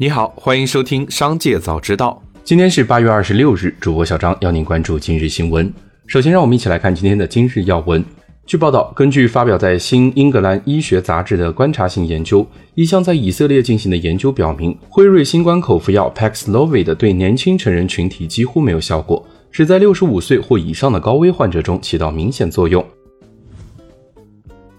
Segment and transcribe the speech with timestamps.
[0.00, 2.22] 你好，欢迎收听《商界早知道》。
[2.42, 5.70] 今天是八月二十六日，主播小张邀您关注今日新闻。
[6.06, 8.02] 首先，让我们一起来看今天的今日要闻。
[8.46, 19.22] 据报道，根据发表在《新英格兰医学杂志》的观察性研究，一项在以色列进行的研究表明，辉瑞新冠口服药 Paxlovid 对年轻成人群体几乎没有效果，
[19.52, 22.82] 只在六十五岁或以上的高危患者中起到明显作用。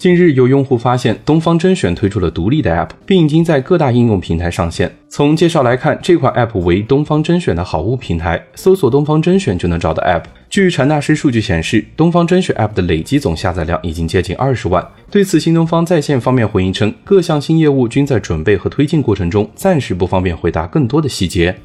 [0.02, 4.91] 近日，有用户发现东方甄选推出了独立的 App，并已经在各大应用平台上线。
[5.07, 10.24] 从介绍来看，这款 App 为东方甄选的好物平台，搜索“东方甄选”就能找到 App。
[10.50, 14.83] 据传达师数据显示，东方甄选 App 的累计总下载量已经接近二十万。
[15.11, 21.55] 对此，新东方在线方面回应称，各项新业务均在准备和推进过程中，暂时不方便回答更多的细节。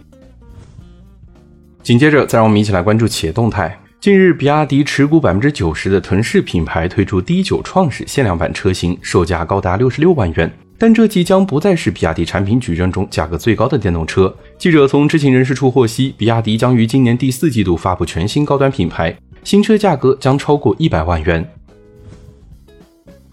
[1.82, 3.80] 紧接着，再让我们一起来关注企业动态。
[3.98, 10.52] 近日，比亚迪持股百分之九十的腾势品牌推出 D9 创始限量版车型，售价高达六十六万元。
[10.78, 14.32] 但这即将不再是比亚迪产品矩阵中价格最高的电动车。
[14.58, 21.50] 记者从知情人士处获悉，比亚迪将于今年第四季度发布全新高端品牌，新车价格将超过一百万元。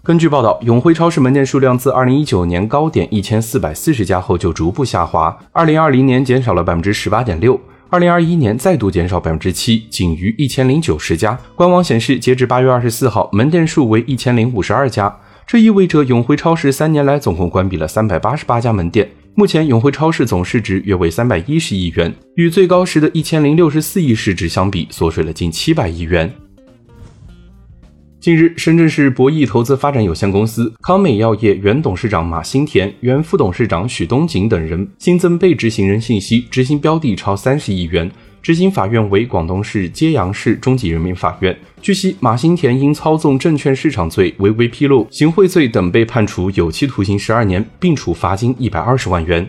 [0.02, 7.60] 根据报道，永辉超市门店数量自二零一九年高点一千四百四十家后就逐步下滑，二零二零年减少了百分之十八点六。
[7.90, 11.38] 二零二一年再度减少百分之七，仅余一千零九十家。
[11.54, 15.16] 官网显示，截至八月二十四号，门店数为一千零五十二家。
[15.46, 19.08] 这意味着永辉超市三年来总共关闭了三百八十八家门店。
[19.34, 26.32] 目前，永辉超市总市值约为三百一十亿元，与最高时的一千零六十四亿市值相比，缩水了近七百亿元。
[28.24, 38.10] 近日，深圳市博弈投资发展有限公司、康美药业原董事长马新田、原副董事长许东景等人新增被执行人信息，执行标的超三十亿元。
[38.40, 41.54] 执行法院为广东市揭阳市中级人民法院。
[41.82, 49.46] 据悉，马新田因操纵证券市场罪、违规披露、行贿罪等被判处有期徒刑十二年，并处罚金一百二十万元。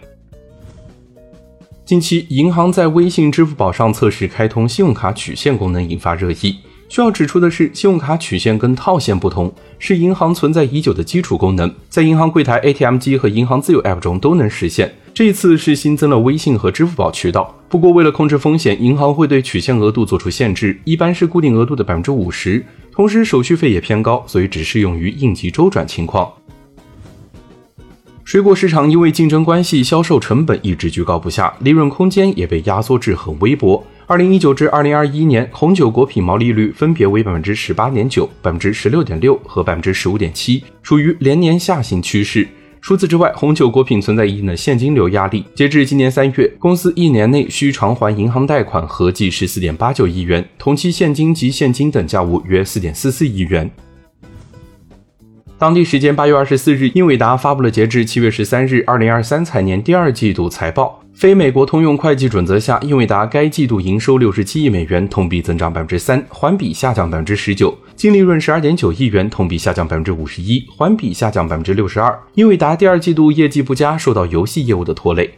[1.86, 6.58] 近期，银行在微信、支付宝上测试开通信用卡取现功能，引发热议。
[6.88, 14.94] 需要指出的是，信用卡取现跟套现不同，是银行存在已久的基础功能，在银行柜台 ATM 机和银行自有 App 中都能实现。
[15.14, 26.32] 这一次是新增了微信和支付宝渠道，不过为了控制风险，银行会对取现额度做出限制，一般是固定额度的百分之五十，同时手续费也偏高，所以只适用于应急周转情况。
[28.24, 33.84] 水果市场因为竞争关系，销售成本一直居高不下，利润空间也被压缩至很微薄。
[34.08, 42.48] 二零一九至二零二一年，红酒果品毛利率分别为百分之十八点九、百分之十六点六和百分之十五点七，属于连年下行趋势。
[42.82, 45.44] 除此之外，红酒果品存在一定的现金流压力。
[45.56, 53.68] 截至今年三月，公司一年内需偿还银行贷款合计十四点八九亿元，同期现金及现金等价物约四点四四亿元。
[55.58, 61.05] 当地时间八月二十四日，英伟达发布了截至七月十三日二零二三财年第二季度财报。
[61.16, 72.20] 非美国通用会计准则下，英伟达该季度营收六十七亿美元，同比增长百分之三，环比下降百分之十九；净利润十二点九亿元，同比下降百分之五十一，环比下降百分之六十二。
[72.34, 75.32] 英伟达第二季度业绩不佳，受到游戏业务的拖累。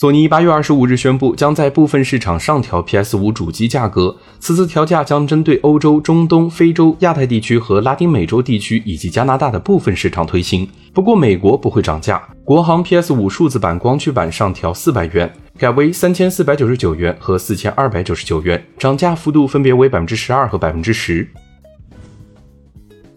[0.00, 4.16] 索尼八月二十五日宣布，将在部分市场上调 PS 五主机价格。
[4.38, 10.64] 此次调价将针对欧洲、中东、非洲、亚太地区和拉丁美洲地区以及加拿大的部分市场推行。
[10.94, 12.22] 不过，美国不会涨价。
[12.44, 15.28] 国行 PS 五数字版光驱版上调四百元，
[15.58, 21.28] 改为三千四百九十九元和四千二百九十九元，涨价幅度分别为百分之十二和百分之十。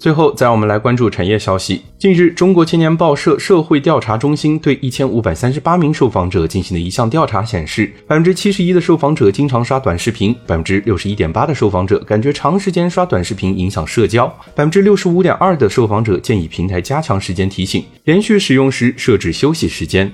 [0.01, 1.83] 最后，再让我们来关注产业消息。
[1.99, 14.25] 近日，中国青年报社社会调查中心对一千五百三十八名受访者进行的一项调查显示，百分之七十一的受访者经常刷短视频，百分之六十一点八的受访者感觉长时间刷短视频影响社交，
[14.55, 20.11] 百分之六十五点二的受访者建议平台加强时间提醒，连续使用时设置休息时间。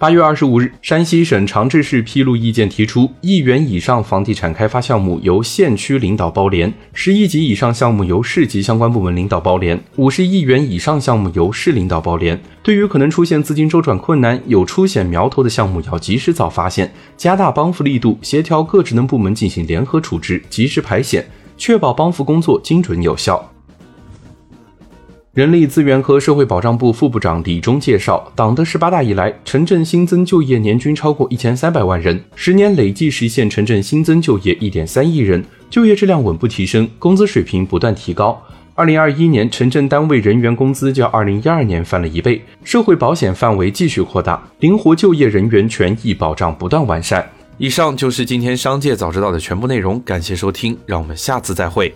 [0.00, 12.40] 八月二十五日，山西省长治市披露意见，提出亿元以上房地产开发项目由县区领导包联，十亿级以上项目由市级相关部门领导包联，五十亿元以上项目由市领导包联。
[12.62, 21.26] 对于可能出现资金周转困难、有出险苗头的项目，要及时早发现，加大帮扶力度，协调各职能部门进行联合处置，及时排险，
[21.56, 23.52] 确保帮扶工作精准有效。
[25.38, 38.36] 人力资源和社会保障部副部长李忠介绍，党的十八大以来，城镇新增就业年均超过一千三百万人，十年累计实现城镇新增就业一点三亿人，就业质量稳步提升，工资水平不断提高。
[38.74, 47.24] 二零二一年，城镇单位人员工资较二零一二年翻了一倍，社会保险范围继续扩大，灵活就业人员权益保障不断完善。
[47.58, 51.94] 以上就是今天商界早知道的全部内容，感谢收听，让我们下次再会。